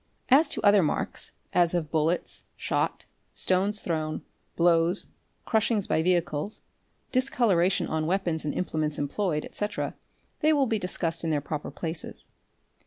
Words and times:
As 0.29 0.49
to 0.49 0.61
other 0.63 0.81
marks, 0.81 1.33
as 1.53 1.75
of 1.75 1.91
bullets, 1.91 2.45
shot, 2.57 3.05
stones 3.35 3.81
thrown, 3.81 4.23
blows, 4.55 5.05
crushings 5.45 5.85
by 5.87 6.01
vehicles, 6.01 6.63
discoloration 7.11 7.85
on 7.85 8.07
weapons 8.07 8.43
and 8.43 8.51
implements 8.55 8.97
employed, 8.97 9.45
etc., 9.45 9.93
they 10.39 10.53
will 10.53 10.65
be 10.65 10.79
discussed 10.79 11.23
in 11.23 11.29
their 11.29 11.39
proper 11.39 11.69
places. 11.69 12.25